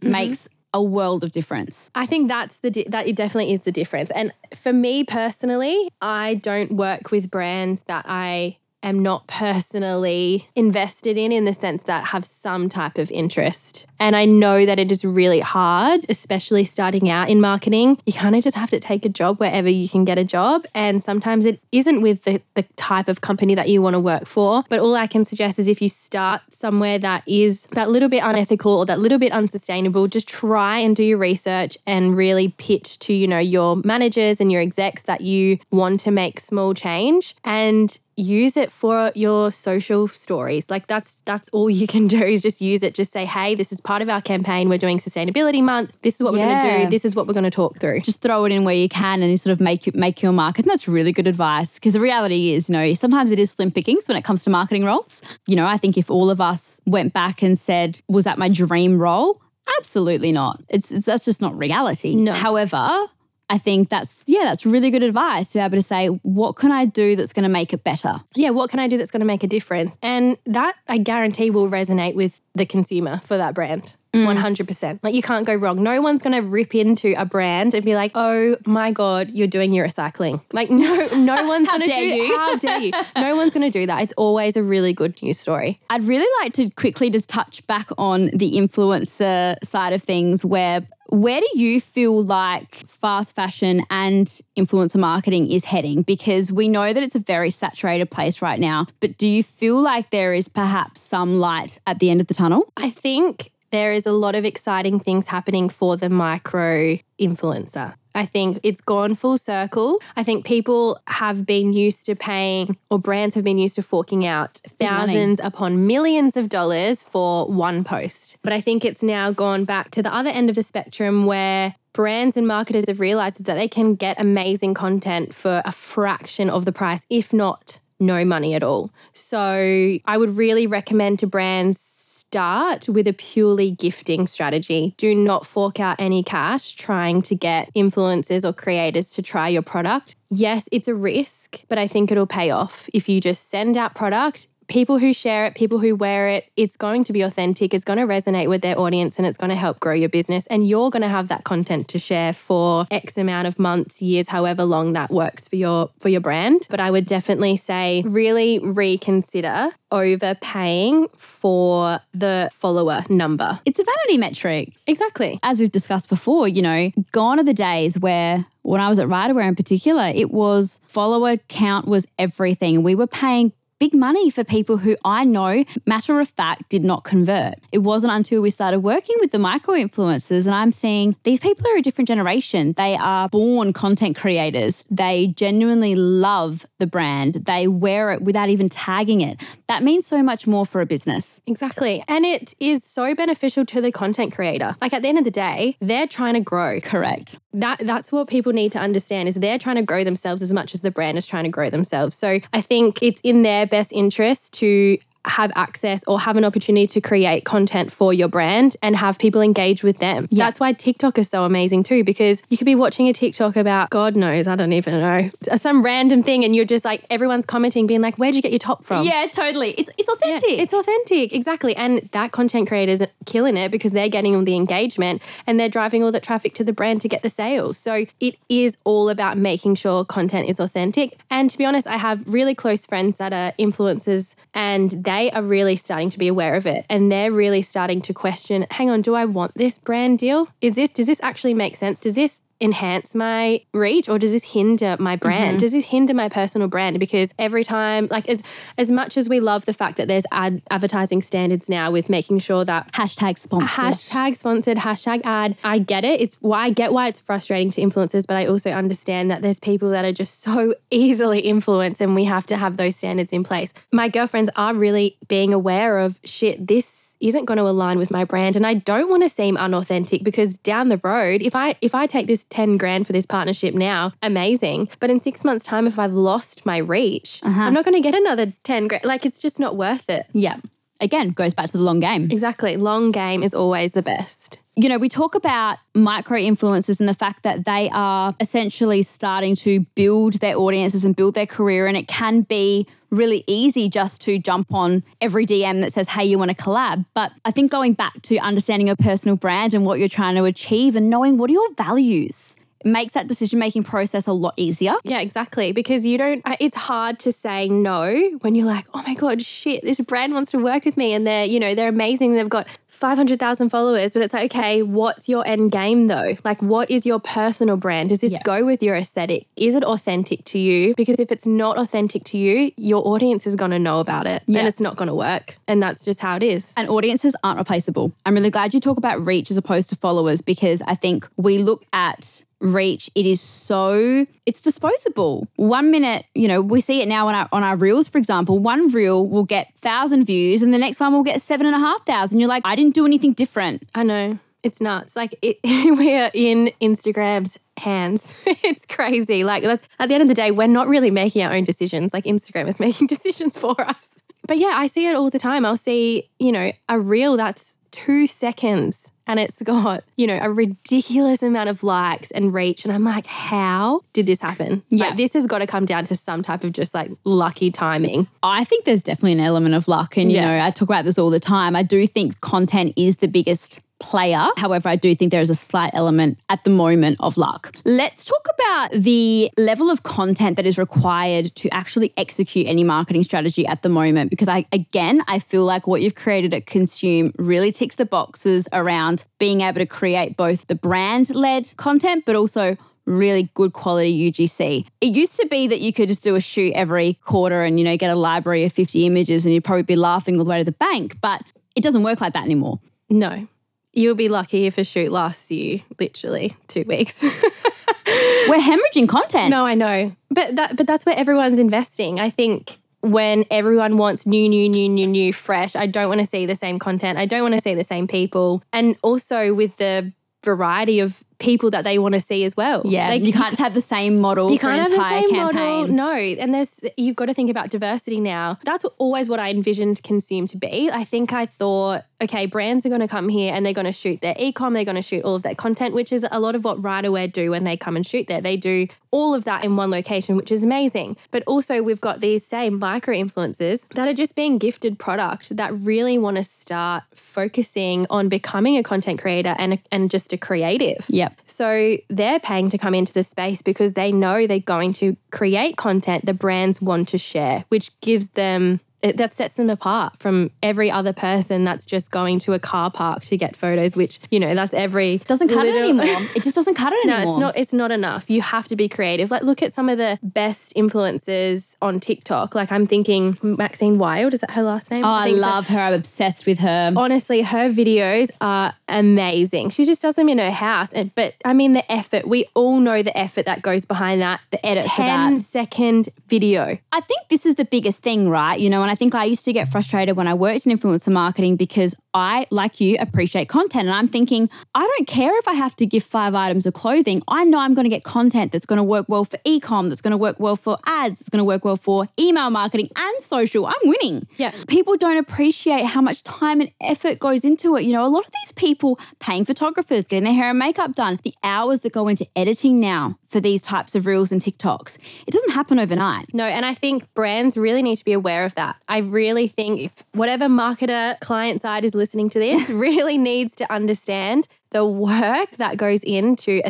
[0.00, 0.12] mm-hmm.
[0.12, 1.90] makes a world of difference.
[1.94, 4.10] I think that's the di- that it definitely is the difference.
[4.10, 11.18] And for me personally, I don't work with brands that I am not personally invested
[11.18, 13.86] in in the sense that have some type of interest.
[13.98, 17.98] And I know that it is really hard, especially starting out in marketing.
[18.04, 20.66] You kind of just have to take a job wherever you can get a job.
[20.74, 24.26] And sometimes it isn't with the, the type of company that you want to work
[24.26, 24.64] for.
[24.68, 28.22] But all I can suggest is if you start somewhere that is that little bit
[28.22, 32.98] unethical or that little bit unsustainable, just try and do your research and really pitch
[33.00, 37.36] to, you know, your managers and your execs that you want to make small change.
[37.44, 40.70] And use it for your social stories.
[40.70, 42.94] Like that's that's all you can do is just use it.
[42.94, 44.68] Just say, hey, this is part of our campaign.
[44.68, 45.92] We're doing sustainability month.
[46.02, 46.90] This is what we're going to do.
[46.90, 48.00] This is what we're going to talk through.
[48.00, 50.32] just throw it in where you can and you sort of make you make your
[50.32, 50.58] mark.
[50.58, 53.70] And that's really good advice because the reality is, you know, sometimes it is slim
[53.70, 55.22] pickings when it comes to marketing roles.
[55.46, 58.48] You know, I think if all of us went back and said, "Was that my
[58.48, 59.40] dream role?"
[59.78, 60.62] Absolutely not.
[60.68, 62.14] It's, it's that's just not reality.
[62.14, 62.32] No.
[62.32, 63.06] However.
[63.50, 66.72] I think that's yeah, that's really good advice to be able to say, what can
[66.72, 68.20] I do that's going to make it better?
[68.34, 69.96] yeah, what can I do that's going to make a difference?
[70.02, 73.96] And that I guarantee will resonate with the consumer for that brand.
[74.14, 74.40] Mm.
[74.40, 75.00] 100%.
[75.02, 75.82] Like you can't go wrong.
[75.82, 79.48] No one's going to rip into a brand and be like, "Oh my god, you're
[79.48, 82.36] doing your recycling." Like no no one's going to do you.
[82.36, 82.92] How dare you?
[83.16, 84.02] No one's going to do that.
[84.02, 85.80] It's always a really good news story.
[85.90, 90.86] I'd really like to quickly just touch back on the influencer side of things where
[91.08, 96.02] where do you feel like fast fashion and influencer marketing is heading?
[96.02, 99.80] Because we know that it's a very saturated place right now, but do you feel
[99.82, 102.72] like there is perhaps some light at the end of the tunnel?
[102.76, 107.94] I think there is a lot of exciting things happening for the micro influencer.
[108.14, 110.00] I think it's gone full circle.
[110.16, 114.24] I think people have been used to paying, or brands have been used to forking
[114.24, 114.76] out money.
[114.78, 118.36] thousands upon millions of dollars for one post.
[118.42, 121.74] But I think it's now gone back to the other end of the spectrum where
[121.92, 126.48] brands and marketers have realized is that they can get amazing content for a fraction
[126.48, 128.92] of the price, if not no money at all.
[129.12, 131.93] So I would really recommend to brands
[132.34, 134.92] start with a purely gifting strategy.
[134.96, 139.62] Do not fork out any cash trying to get influencers or creators to try your
[139.62, 140.16] product.
[140.30, 143.94] Yes, it's a risk, but I think it'll pay off if you just send out
[143.94, 144.48] product.
[144.68, 147.98] People who share it, people who wear it, it's going to be authentic, it's going
[147.98, 150.46] to resonate with their audience, and it's going to help grow your business.
[150.48, 154.28] And you're going to have that content to share for X amount of months, years,
[154.28, 156.66] however long that works for your for your brand.
[156.70, 163.60] But I would definitely say really reconsider overpaying for the follower number.
[163.64, 164.72] It's a vanity metric.
[164.86, 165.38] Exactly.
[165.42, 169.06] as we've discussed before, you know, gone are the days where when I was at
[169.06, 172.82] Ryderwear in particular, it was follower count was everything.
[172.82, 177.04] We were paying big money for people who I know, matter of fact, did not
[177.04, 177.54] convert.
[177.72, 181.66] It wasn't until we started working with the micro influencers and I'm seeing these people
[181.68, 182.74] are a different generation.
[182.76, 184.82] They are born content creators.
[184.90, 187.34] They genuinely love the brand.
[187.46, 189.40] They wear it without even tagging it.
[189.68, 191.40] That means so much more for a business.
[191.46, 192.04] Exactly.
[192.08, 194.76] And it is so beneficial to the content creator.
[194.80, 196.80] Like at the end of the day, they're trying to grow.
[196.80, 197.38] Correct.
[197.52, 200.74] That that's what people need to understand is they're trying to grow themselves as much
[200.74, 202.16] as the brand is trying to grow themselves.
[202.16, 206.86] So I think it's in their best interest to have access or have an opportunity
[206.86, 210.28] to create content for your brand and have people engage with them.
[210.30, 213.90] That's why TikTok is so amazing too, because you could be watching a TikTok about
[213.90, 217.86] God knows, I don't even know, some random thing, and you're just like everyone's commenting,
[217.86, 219.06] being like, Where'd you get your top from?
[219.06, 219.70] Yeah, totally.
[219.72, 220.58] It's, it's Yeah, authentic.
[220.58, 221.74] it's authentic, exactly.
[221.76, 226.02] And that content creator's killing it because they're getting all the engagement and they're driving
[226.02, 227.78] all that traffic to the brand to get the sales.
[227.78, 231.18] So it is all about making sure content is authentic.
[231.30, 235.42] And to be honest, I have really close friends that are influencers and they are
[235.42, 236.84] really starting to be aware of it.
[236.88, 240.48] And they're really starting to question, hang on, do I want this brand deal?
[240.60, 242.00] Is this, does this actually make sense?
[242.00, 245.50] Does this enhance my reach or does this hinder my brand?
[245.56, 245.58] Mm-hmm.
[245.58, 246.98] Does this hinder my personal brand?
[246.98, 248.42] Because every time like as
[248.78, 252.38] as much as we love the fact that there's ad advertising standards now with making
[252.38, 253.68] sure that Hashtag sponsored.
[253.68, 256.20] hashtag sponsored hashtag ad i get it.
[256.20, 259.60] It's why i get why it's frustrating to influencers but i also understand that there's
[259.60, 263.44] people that are just so easily influenced and we have to have those standards in
[263.44, 263.72] place.
[263.92, 268.24] My girlfriends are really being aware of shit this isn't going to align with my
[268.24, 271.94] brand and I don't want to seem unauthentic because down the road if I if
[271.94, 275.86] I take this 10 grand for this partnership now amazing but in 6 months time
[275.86, 277.62] if I've lost my reach uh-huh.
[277.62, 280.58] I'm not going to get another 10 grand like it's just not worth it Yeah.
[281.00, 282.30] Again, goes back to the long game.
[282.30, 287.08] exactly long game is always the best You know, we talk about micro influencers and
[287.08, 291.86] the fact that they are essentially starting to build their audiences and build their career.
[291.86, 296.24] And it can be really easy just to jump on every DM that says, hey,
[296.24, 297.06] you want to collab.
[297.14, 300.44] But I think going back to understanding your personal brand and what you're trying to
[300.44, 302.53] achieve and knowing what are your values
[302.84, 304.94] makes that decision making process a lot easier.
[305.04, 305.72] Yeah, exactly.
[305.72, 309.82] Because you don't, it's hard to say no when you're like, oh my God, shit,
[309.82, 312.34] this brand wants to work with me and they're, you know, they're amazing.
[312.34, 314.12] They've got 500,000 followers.
[314.14, 316.34] But it's like, okay, what's your end game though?
[316.44, 318.08] Like, what is your personal brand?
[318.10, 318.42] Does this Yeah.
[318.44, 319.46] go with your aesthetic?
[319.56, 320.94] Is it authentic to you?
[320.96, 324.42] Because if it's not authentic to you, your audience is going to know about it
[324.46, 324.60] Yeah.
[324.60, 325.58] and it's not going to work.
[325.68, 326.72] And that's just how it is.
[326.76, 328.12] And audiences aren't replaceable.
[328.24, 331.58] I'm really glad you talk about reach as opposed to followers because I think we
[331.58, 335.46] look at reach, it is so it's disposable.
[335.56, 338.58] One minute, you know, we see it now on our on our reels, for example.
[338.58, 341.78] One reel will get thousand views, and the next one will get seven and a
[341.78, 342.40] half thousand.
[342.40, 343.88] You're like, I didn't do anything different.
[343.94, 344.38] I know.
[344.62, 345.14] It's nuts.
[345.14, 348.34] Like it, we're in Instagram's hands.
[348.46, 349.44] it's crazy.
[349.44, 352.14] Like at the end of the day, we're not really making our own decisions.
[352.14, 354.20] Like Instagram is making decisions for us.
[354.46, 355.64] But yeah, I see it all the time.
[355.64, 360.50] I'll see, you know, a reel that's two seconds and it's got, you know, a
[360.50, 362.84] ridiculous amount of likes and reach.
[362.84, 364.82] And I'm like, how did this happen?
[364.90, 365.06] Yeah.
[365.06, 368.26] Like, this has got to come down to some type of just like lucky timing.
[368.42, 370.16] I think there's definitely an element of luck.
[370.16, 370.58] And, you Yeah.
[370.58, 371.76] know, I talk about this all the time.
[371.76, 374.46] I do think content is the biggest player.
[374.58, 377.74] However, I do think there is a slight element at the moment of luck.
[377.86, 383.24] Let's talk about the level of content that is required to actually execute any marketing
[383.24, 384.28] strategy at the moment.
[384.28, 388.68] Because I, again, I feel like what you've created at Consume really ticks the boxes
[388.72, 394.30] around being able to create both the brand led content, but also really good quality
[394.30, 394.86] UGC.
[395.00, 397.84] It used to be that you could just do a shoot every quarter and you
[397.84, 400.58] know get a library of 50 images and you'd probably be laughing all the way
[400.58, 401.42] to the bank, but
[401.74, 402.80] it doesn't work like that anymore.
[403.10, 403.46] No.
[403.94, 407.22] You'll be lucky if a shoot lasts you literally two weeks.
[408.52, 409.50] We're hemorrhaging content.
[409.50, 410.14] No, I know.
[410.30, 412.20] But that but that's where everyone's investing.
[412.20, 416.26] I think when everyone wants new, new, new, new, new, fresh, I don't want to
[416.26, 417.18] see the same content.
[417.18, 418.62] I don't want to see the same people.
[418.72, 422.82] And also with the variety of people that they want to see as well.
[422.84, 425.20] Yeah, Like, you can't just have the same model you for can't have the entire
[425.20, 425.80] same campaign.
[425.80, 425.94] model.
[425.94, 428.58] No, and there's you've got to think about diversity now.
[428.64, 430.90] That's always what I envisioned consume to be.
[430.92, 433.92] I think I thought, okay, brands are going to come here and they're going to
[433.92, 436.54] shoot their e-com, they're going to shoot all of their content, which is a lot
[436.54, 438.40] of what Ryderwear do when they come and shoot there.
[438.40, 441.16] They do all of that in one location, which is amazing.
[441.30, 445.72] But also we've got these same micro influencers that are just being gifted product that
[445.74, 451.04] really want to start focusing on becoming a content creator and and just a creative.
[451.08, 451.33] Yep.
[451.46, 455.76] So they're paying to come into the space because they know they're going to create
[455.76, 460.50] content the brands want to share, which gives them it, that sets them apart from
[460.62, 464.40] every other person that's just going to a car park to get photos, which you
[464.40, 466.06] know that's every Doesn't cut it anymore.
[466.34, 467.32] it just doesn't cut it No, anymore.
[467.34, 467.58] it's not.
[467.58, 468.30] It's not enough.
[468.30, 469.30] You have to be creative.
[469.30, 472.54] Like, look at some of the best influencers on TikTok.
[472.54, 474.32] Like, I'm thinking Maxine Wild.
[474.32, 475.04] Is that her last name?
[475.04, 475.36] Oh, I so.
[475.36, 475.78] love her.
[475.80, 476.92] I'm obsessed with her.
[476.96, 479.68] Honestly, her videos are amazing.
[479.70, 480.94] She just does them in her house.
[480.94, 484.40] And, but I mean, the effort, we all know the effort that goes behind that.
[484.50, 485.40] The edit for that.
[485.40, 486.78] second video.
[486.90, 488.58] I think this is the biggest thing, right?
[488.58, 491.56] You know, I think I used to get frustrated when I worked in influencer marketing
[491.56, 493.88] because I, like you, appreciate content.
[493.88, 497.22] And I'm thinking, I don't care if I have to give five items of clothing.
[497.26, 500.00] I know I'm going to get content that's going to work well for e-com, that's
[500.00, 503.20] going to work well for ads, it's going to work well for email marketing and
[503.20, 503.66] social.
[503.66, 504.28] I'm winning.
[504.36, 504.52] Yeah.
[504.68, 507.82] People don't appreciate how much time and effort goes into it.
[507.82, 511.18] You know, a lot of these people paying photographers, getting their hair and makeup done,
[511.24, 514.96] the hours that go into editing now for these types of reels and TikToks.
[515.26, 516.32] It doesn't happen overnight.
[516.32, 518.76] No, and I think brands really need to be aware of that.
[518.88, 523.72] I really think if whatever marketer client side is listening to this really needs to
[523.72, 526.60] understand the work that goes into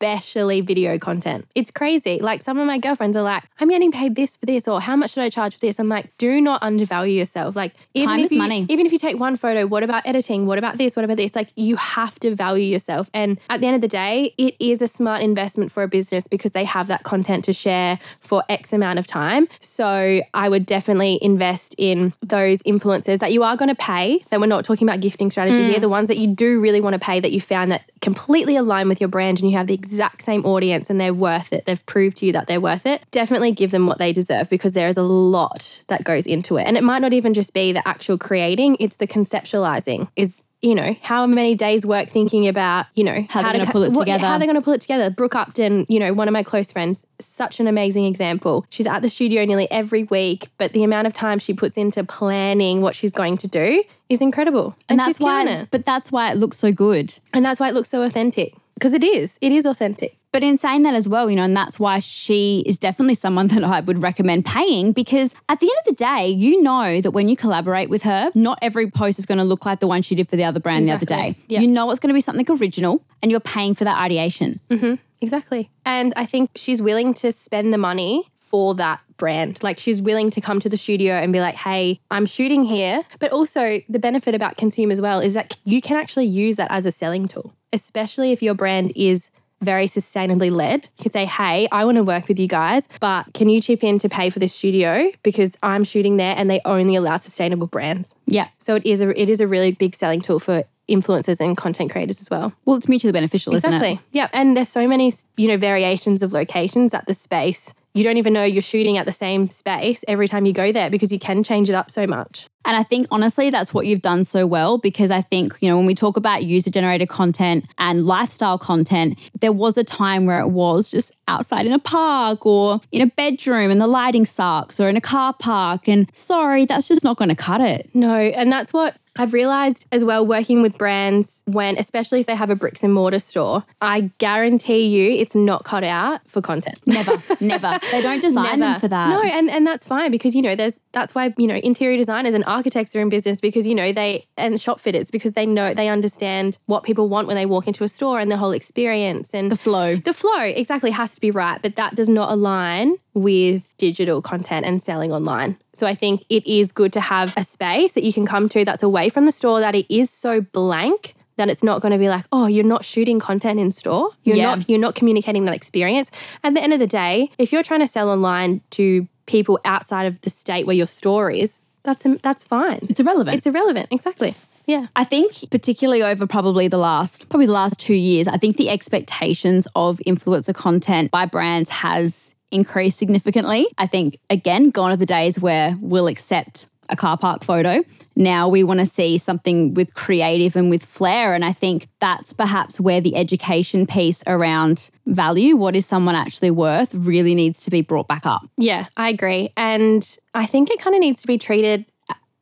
[0.00, 1.46] especially video content.
[1.54, 2.18] It's crazy.
[2.20, 4.94] Like some of my girlfriends are like, I'm getting paid this for this, or how
[4.94, 5.78] much should I charge for this?
[5.80, 7.56] I'm like, do not undervalue yourself.
[7.56, 8.66] Like even Time if is you, money.
[8.68, 10.46] Even if you take one photo, what about editing?
[10.46, 10.94] What about this?
[10.94, 11.34] What about this?
[11.34, 13.10] Like you have to value yourself.
[13.12, 16.28] And at the end of the day, it is a smart investment for a business
[16.28, 19.48] because they have that content to share for X amount of time.
[19.60, 24.20] So I would definitely invest in those influencers that you are going to pay.
[24.30, 25.70] That we're not talking about gifting strategy Mm.
[25.70, 25.80] here.
[25.80, 28.86] The ones that you do really want to pay that you found that completely align
[28.88, 31.64] with your brand and you have the exact same audience and they're worth it.
[31.64, 33.04] They've proved to you that they're worth it.
[33.10, 36.64] Definitely give them what they deserve because there is a lot that goes into it.
[36.64, 40.08] And it might not even just be the actual creating, it's the conceptualizing.
[40.16, 43.70] Is you know, how many days work thinking about, you know, How they're to gonna
[43.70, 44.26] pull it what- together.
[44.26, 45.08] How they're going to pull it together.
[45.08, 48.66] Brooke Upton, you know, one of my close friends, such an amazing example.
[48.68, 52.02] She's at the studio nearly every week, but the amount of time she puts into
[52.02, 54.74] planning what she's going to do is incredible.
[54.88, 55.68] And, she's that's why, it.
[55.70, 57.14] but that's why it looks so good.
[57.32, 58.54] And that's why it looks so authentic.
[58.78, 59.38] Because it is.
[59.40, 60.16] It is authentic.
[60.30, 63.46] But in saying that as well, you know, and that's why she is definitely someone
[63.48, 67.12] that I would recommend paying because at the end of the day, you know that
[67.12, 70.02] when you collaborate with her, not every post is going to look like the one
[70.02, 71.34] she did for the other brand the other day.
[71.48, 71.60] Yeah.
[71.60, 74.60] You know it's going to be something original and you're paying for that ideation.
[74.68, 74.94] Mm-hmm.
[75.20, 75.70] Exactly.
[75.84, 79.62] And I think she's willing to spend the money for that brand.
[79.62, 83.02] Like she's willing to come to the studio and be like, hey, I'm shooting here.
[83.18, 86.70] But also, the benefit about consume as well is that you can actually use that
[86.70, 89.30] as a selling tool, especially if your brand is
[89.60, 90.88] very sustainably led.
[90.98, 93.82] You could say, hey, I want to work with you guys, but can you chip
[93.82, 97.66] in to pay for the studio because I'm shooting there and they only allow sustainable
[97.66, 98.14] brands.
[98.26, 98.48] Yeah.
[98.58, 101.90] So it is a it is a really big selling tool for influencers and content
[101.90, 102.52] creators as well.
[102.64, 103.76] Well, it's mutually beneficial, isn't it?
[103.76, 104.00] Exactly.
[104.12, 104.28] Yeah.
[104.32, 107.74] And there's so many, you know, variations of locations at the space.
[107.94, 110.90] You don't even know you're shooting at the same space every time you go there
[110.90, 112.46] because you can change it up so much.
[112.64, 115.76] And I think honestly, that's what you've done so well because I think, you know,
[115.78, 120.38] when we talk about user generated content and lifestyle content, there was a time where
[120.38, 124.78] it was just outside in a park or in a bedroom and the lighting sucks
[124.78, 125.88] or in a car park.
[125.88, 127.88] And sorry, that's just not going to cut it.
[127.94, 128.14] No.
[128.14, 132.50] And that's what I've realized as well working with brands when, especially if they have
[132.50, 136.80] a bricks and mortar store, I guarantee you it's not cut out for content.
[136.86, 137.78] Never, never.
[137.90, 139.10] They don't design them for that.
[139.10, 142.34] No, and, and that's fine because, you know, there's that's why, you know, interior designers
[142.34, 145.74] and architects are in business because, you know, they and shop fitters because they know
[145.74, 149.30] they understand what people want when they walk into a store and the whole experience
[149.34, 149.96] and the flow.
[149.96, 154.64] The flow exactly has to be right, but that does not align with digital content
[154.66, 155.56] and selling online.
[155.74, 158.64] So I think it is good to have a space that you can come to
[158.64, 161.98] that's away from the store, that it is so blank that it's not going to
[161.98, 164.10] be like, oh, you're not shooting content in store.
[164.24, 164.54] You're Yeah.
[164.56, 166.10] not you're not communicating that experience.
[166.42, 170.06] At the end of the day, if you're trying to sell online to people outside
[170.06, 172.80] of the state where your store is, that's that's fine.
[172.90, 173.36] It's irrelevant.
[173.36, 173.88] It's irrelevant.
[173.92, 174.34] Exactly.
[174.66, 174.88] Yeah.
[174.96, 178.68] I think, particularly over probably the last, probably the last two years, I think the
[178.68, 183.66] expectations of influencer content by brands has increased significantly.
[183.76, 187.82] I think, again, gone are the days where we'll accept a car park photo.
[188.16, 191.34] Now we want to see something with creative and with flair.
[191.34, 196.50] And I think that's perhaps where the education piece around value, what is someone actually
[196.50, 198.42] worth, really needs to be brought back up.
[198.56, 199.52] Yeah, I agree.
[199.56, 201.90] And I think it kind of needs to be treated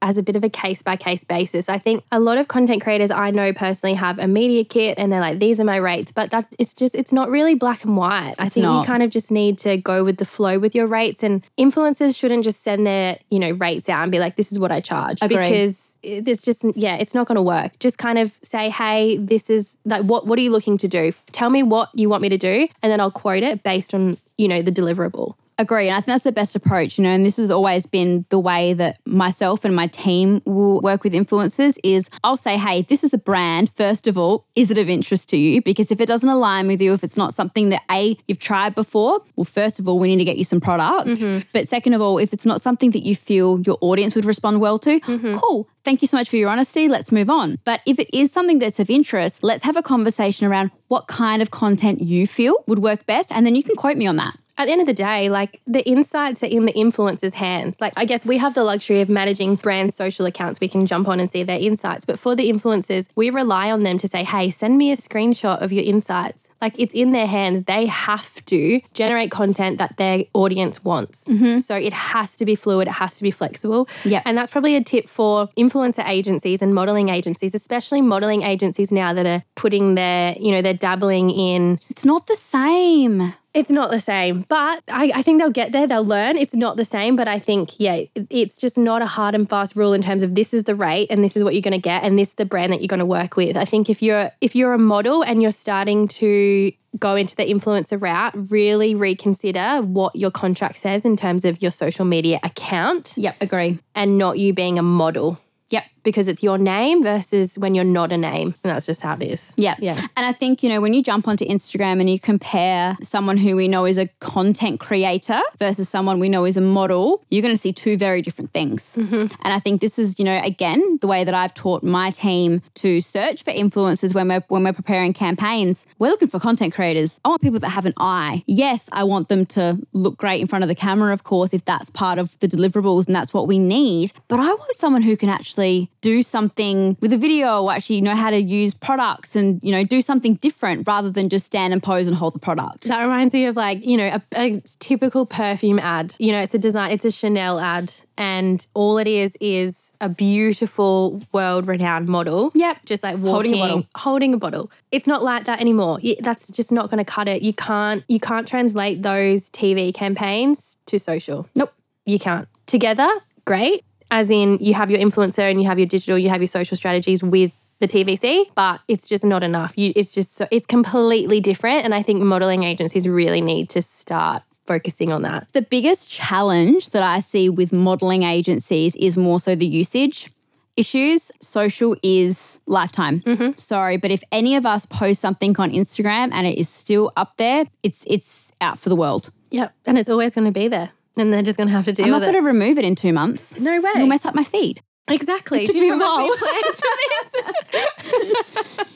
[0.03, 1.69] as a bit of a case by case basis.
[1.69, 5.11] I think a lot of content creators I know personally have a media kit and
[5.11, 7.97] they're like, these are my rates, but that it's just it's not really black and
[7.97, 8.35] white.
[8.39, 8.81] I think not.
[8.81, 12.17] you kind of just need to go with the flow with your rates and influencers
[12.17, 14.81] shouldn't just send their, you know, rates out and be like, this is what I
[14.81, 15.19] charge.
[15.23, 15.49] Agree.
[15.49, 17.79] Because it's just yeah, it's not gonna work.
[17.79, 21.13] Just kind of say, hey, this is like what what are you looking to do?
[21.33, 24.19] Tell me what you want me to do, and then I'll quote it based on,
[24.37, 25.35] you know, the deliverable.
[25.59, 25.89] Agree.
[25.89, 28.39] And I think that's the best approach, you know, and this has always been the
[28.39, 33.03] way that myself and my team will work with influencers is I'll say, hey, this
[33.03, 33.71] is a brand.
[33.75, 35.63] First of all, is it of interest to you?
[35.63, 38.75] Because if it doesn't align with you, if it's not something that A, you've tried
[38.75, 41.09] before, well, first of all, we need to get you some product.
[41.09, 41.49] Mm-hmm.
[41.55, 44.61] But second of all, if it's not something that you feel your audience would respond
[44.61, 45.37] well to, mm-hmm.
[45.37, 45.69] cool.
[45.85, 46.87] Thank you so much for your honesty.
[46.87, 47.57] Let's move on.
[47.65, 51.41] But if it is something that's of interest, let's have a conversation around what kind
[51.41, 53.33] of content you feel would work best.
[53.33, 54.37] And then you can quote me on that.
[54.59, 57.77] At the end of the day, like the insights are in the influencer's hands.
[57.81, 60.61] Like, I guess we have the luxury of managing brand social accounts.
[60.61, 62.05] We can jump on and see their insights.
[62.05, 65.61] But for the influencers, we rely on them to say, hey, send me a screenshot
[65.61, 66.49] of your insights.
[66.61, 67.63] Like, it's in their hands.
[67.63, 71.25] They have to generate content that their audience wants.
[71.25, 71.59] Mm-hmm.
[71.59, 73.89] So it has to be fluid, it has to be flexible.
[74.05, 74.23] Yeah.
[74.25, 79.13] And that's probably a tip for influencer agencies and modeling agencies, especially modeling agencies now
[79.13, 83.35] that are putting their, you know, they're dabbling in It's not the same.
[83.57, 85.87] It's not the same, but I, I think they'll get there.
[85.87, 86.37] They'll learn.
[86.37, 89.75] It's not the same, but I think, yeah, it's just not a hard and fast
[89.75, 91.79] rule in terms of this is the rate and this is what you're going to
[91.79, 93.57] get and this is the brand that you're going to work with.
[93.57, 97.45] I think if you're if you're a model and you're starting to go into the
[97.45, 103.15] influencer route, really reconsider what your contract says in terms of your social media account
[103.17, 103.79] Yep, agree.
[103.95, 105.39] and not you being a model
[105.71, 105.85] Yep.
[106.07, 108.55] Because it's your name versus when you're not a name.
[108.63, 109.53] And that's just how it is.
[109.57, 109.75] Yeah.
[109.81, 110.01] Yeah.
[110.17, 113.57] And I think, you know, when you jump onto Instagram and you compare someone who
[113.57, 117.53] we know is a content creator versus someone we know is a model, you're going
[117.53, 118.95] to see two very different things.
[118.95, 119.35] Mm-hmm.
[119.43, 122.63] And I think this is, you know, again, the way that I've taught my team
[122.75, 125.87] to search for influencers when we're when we're preparing campaigns.
[125.99, 127.19] We're looking for content creators.
[127.25, 128.45] I want people that have an eye.
[128.47, 131.65] Yes, I want them to look great in front of the camera, of course, if
[131.65, 134.13] that's part of the deliverables and that's what we need.
[134.29, 138.15] But I want someone who can actually do something with a video or actually know
[138.15, 141.83] how to use products and, you know, do something different rather than just stand and
[141.83, 142.85] pose and hold the product.
[142.85, 146.15] That reminds me of like, you know, a, a typical perfume ad.
[146.19, 147.93] You know, it's a design, it's a Chanel ad.
[148.19, 152.51] And all it is is a beautiful world renowned model.
[152.55, 152.85] Yep.
[152.87, 153.87] Just like walking, Holding a bottle.
[153.97, 154.71] holding a bottle.
[154.91, 155.99] It's not like that anymore.
[156.21, 157.43] That's just not going to cut it.
[157.43, 161.49] You can't, you can't translate those TV campaigns to social.
[161.55, 161.73] Nope.
[162.05, 162.49] You can't.
[162.67, 163.09] Together,
[163.45, 163.85] great.
[164.11, 166.77] As in, you have your influencer and you have your digital, you have your social
[166.77, 169.73] strategies with the TVC, but it's just not enough.
[169.77, 173.83] You, it's just so, it's completely different, and I think modeling agencies really need to
[173.83, 175.47] start focusing on that.
[175.53, 180.31] The biggest challenge that I see with modeling agencies is more so the usage
[180.77, 181.31] issues.
[181.41, 183.21] Social is lifetime.
[183.21, 183.53] Mm-hmm.
[183.57, 187.37] Sorry, but if any of us post something on Instagram and it is still up
[187.37, 189.31] there, it's it's out for the world.
[189.51, 191.85] Yep, and it's always going to be there, and then they're just going to have
[191.87, 193.59] to deal I'm not going to remove it in two months.
[193.59, 193.91] No way.
[193.95, 194.83] It'll mess up my feed.
[195.09, 195.65] Exactly.
[195.67, 196.27] took Do you me a know while.
[196.27, 196.65] what we planned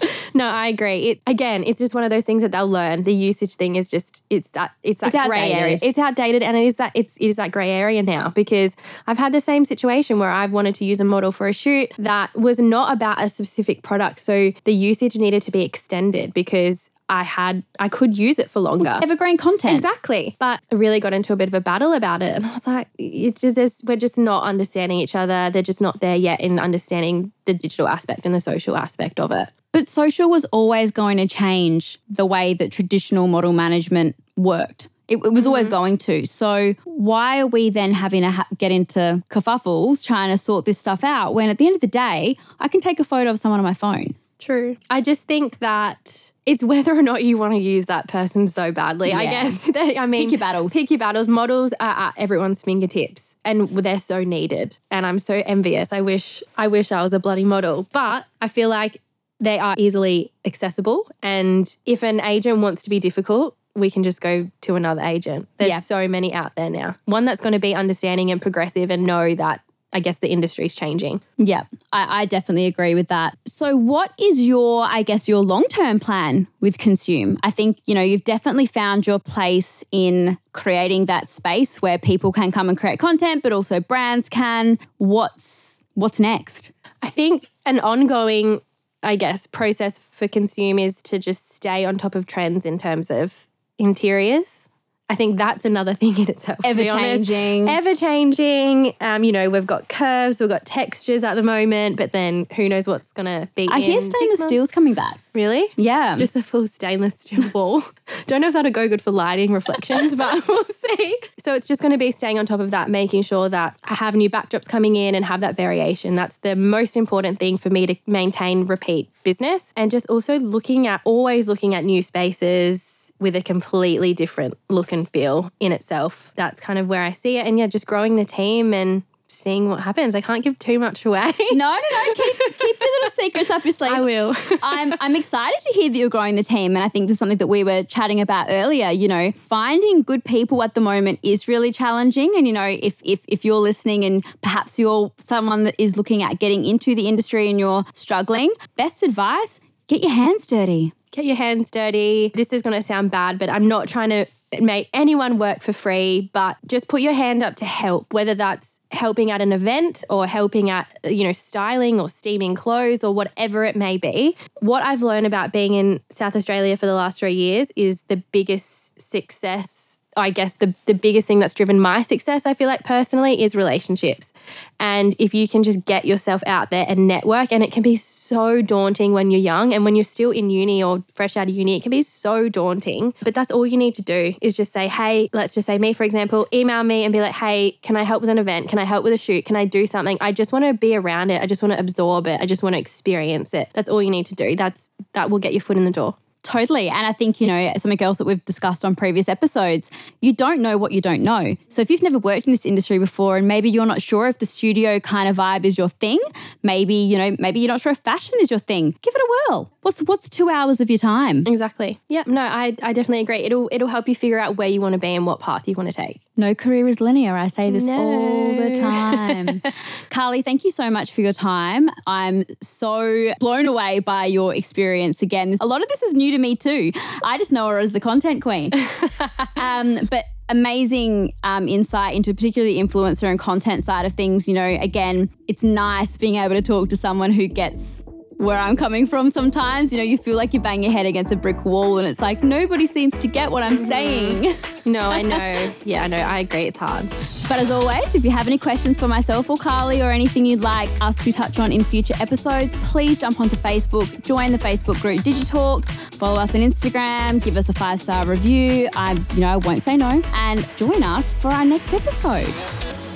[0.03, 0.31] this?
[0.35, 1.11] no, I agree.
[1.11, 3.05] It again, it's just one of those things that they'll learn.
[3.05, 5.79] The usage thing is just it's that it's that It's grey area.
[5.81, 8.75] It's outdated and it is that it's it is that grey area now because
[9.07, 11.93] I've had the same situation where I've wanted to use a model for a shoot
[11.99, 14.19] that was not about a specific product.
[14.19, 18.61] So the usage needed to be extended because I had I could use it for
[18.61, 19.01] longer.
[19.03, 19.75] Evergreen content.
[19.75, 20.37] Exactly.
[20.39, 22.37] But I really got into a bit of a battle about it.
[22.37, 25.51] And I was like, it's just, we're just not understanding each other.
[25.51, 29.33] They're just not there yet in understanding the digital aspect and the social aspect of
[29.33, 29.51] it.
[29.73, 34.89] But social was always going to change the way that traditional model management worked.
[35.09, 35.75] It, it was always mm-hmm.
[35.75, 36.27] going to.
[36.27, 40.79] So why are we then having to ha- get into kerfuffles trying to sort this
[40.79, 43.41] stuff out when at the end of the day, I can take a photo of
[43.41, 44.15] someone on my phone?
[44.39, 44.77] True.
[44.89, 48.73] I just think that it's whether or not you want to use that person so
[48.73, 49.13] badly.
[49.13, 49.71] I guess.
[49.77, 50.73] I mean, Pick your battles.
[50.73, 51.29] Pick your battles.
[51.29, 54.77] Models are at everyone's fingertips, and they're so needed.
[54.91, 55.93] And I'm so envious.
[55.93, 56.43] I wish.
[56.59, 59.01] I wish I was a bloody model, but I feel like
[59.39, 61.09] they are easily accessible.
[61.23, 63.57] And if an agent wants to be difficult.
[63.77, 65.47] We can just go to another agent.
[65.57, 65.79] There's Yeah.
[65.79, 66.97] so many out there now.
[67.05, 69.61] One that's going to be understanding and progressive and know that
[69.93, 71.21] I guess the industry's changing.
[71.37, 71.63] Yeah,
[71.93, 73.37] I, I definitely agree with that.
[73.47, 77.39] So, what is your, I guess, your long term plan with Consume?
[77.43, 82.33] I think, you know, you've definitely found your place in creating that space where people
[82.33, 84.79] can come and create content, but also brands can.
[84.99, 86.73] What's What's next?
[87.03, 88.63] I think an ongoing,
[89.03, 93.11] I guess, process for Consume is to just stay on top of trends in terms
[93.11, 94.69] of interiors.
[95.11, 96.59] I think that's another thing in itself.
[96.59, 97.29] to be honest.
[97.31, 97.69] Ever-changing.
[97.69, 98.95] Ever changing.
[99.01, 102.69] Um, you know, we've got curves, we've got textures at the moment, but then who
[102.69, 103.69] knows what's gonna be.
[103.71, 105.19] I hear stainless steel's coming back.
[105.35, 105.67] Really?
[105.77, 106.17] Yeah.
[106.17, 107.83] Just a full stainless steel wall.
[108.27, 111.19] Don't know if that'll go good for lighting reflections, but we'll see.
[111.39, 113.95] So it's just going to be staying on top of that, making sure that I
[113.95, 116.17] have new backdrops coming in and have that variation.
[116.17, 119.73] That's the most important thing for me to maintain repeat business.
[119.77, 124.93] And just also looking at, always looking at new spaces with a completely different look
[124.93, 126.33] and feel in itself.
[126.37, 127.47] That's kind of where I see it.
[127.47, 130.15] And yeah, just growing the team and seeing what happens.
[130.15, 131.21] I can't give too much away.
[131.53, 132.15] no, no, no.
[132.15, 133.93] Keep, keep your little secrets up your sleeve.
[133.93, 134.35] I will.
[134.63, 137.19] I'm I'm excited to hear that you're growing the team, and I think this is
[137.19, 138.91] something that we were chatting about earlier.
[138.91, 143.01] You know, finding good people at the moment is really challenging, and you know, if
[143.05, 147.09] if if you're listening and perhaps you're someone that is looking at getting into the
[147.09, 149.61] industry and you're struggling, best advice:
[149.91, 150.93] get your hands dirty.
[151.11, 152.31] get your hands dirty.
[152.35, 154.27] This is going to sound bad, but I'm not trying to
[154.61, 158.79] make anyone work for free, but just put your hand up to help, whether that's
[158.93, 163.65] helping at an event or helping at, you know, styling or steaming clothes or whatever
[163.65, 164.37] it may be.
[164.61, 168.17] What I've learned about being in South Australia for the last three years is the
[168.31, 169.99] biggest success.
[170.17, 173.57] I guess the, the biggest thing that's driven my success, I feel like personally, is
[173.57, 174.33] relationships.
[174.79, 177.97] And if you can just get yourself out there and network, and it can be
[177.97, 181.55] so daunting when you're young and when you're still in uni or fresh out of
[181.55, 183.13] uni, it can be so daunting.
[183.23, 185.93] But that's all you need to do is just say, hey, let's just say me,
[185.93, 188.69] for example, email me and be like, hey, can I help with an event?
[188.69, 189.45] Can I help with a shoot?
[189.45, 190.17] Can I do something?
[190.21, 191.43] I just want to be around it.
[191.43, 192.41] I just want to absorb it.
[192.41, 193.69] I just want to experience it.
[193.73, 194.55] That's all you need to do.
[194.55, 196.17] That's that will get your foot in the door.
[196.43, 196.89] Totally.
[196.89, 200.61] And I think, you know, something else that we've discussed on previous episodes, you don't
[200.61, 201.57] know what you don't know.
[201.69, 204.39] So if you've never worked in this industry before and maybe you're not sure if
[204.39, 206.19] the studio kind of vibe is your thing,
[206.63, 209.53] maybe, you know, maybe you're not sure if fashion is your thing, give it a
[209.53, 209.71] whirl.
[209.83, 211.47] What's what's two hours of your time?
[211.47, 212.01] Exactly.
[212.09, 212.25] Yeah.
[212.27, 213.39] No, I, I definitely agree.
[213.39, 215.75] It'll it'll help you figure out where you want to be and what path you
[215.75, 216.21] want to take.
[216.37, 217.37] No career is linear.
[217.37, 219.61] I say this all the time.
[220.11, 221.89] Carlea, thank you so much for your time.
[222.07, 225.57] I'm so blown away by your experience again.
[225.61, 226.93] A lot of this is new to me too.
[227.25, 228.71] I just know her as the content queen.
[229.57, 234.49] um, but amazing um, insight into particularly the influencer and content side of things.
[234.49, 238.03] You know, again, it's nice being able to talk to someone who gets
[238.41, 239.93] where I'm coming from sometimes.
[239.93, 242.21] You know, you feel like you bang your head against a brick wall and it's
[242.21, 244.57] like nobody seems to get what I'm saying.
[244.87, 245.71] No, I know.
[245.85, 246.17] yeah, I know.
[246.17, 246.63] I agree.
[246.63, 247.07] It's hard.
[247.51, 250.63] But as always, if you have any questions for myself or Carlea or anything you'd
[250.63, 255.01] like us to touch on in future episodes, please jump onto Facebook, join the Facebook
[255.03, 258.89] group Digitalks, follow us on Instagram, give us a five star review.
[258.97, 263.10] I, you know, I won't say no, and join us for our next episode.